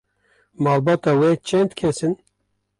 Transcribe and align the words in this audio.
Malbata 0.63 1.11
we 1.19 1.29
çend 1.47 1.71
kes 1.79 1.99
in? 2.07 2.13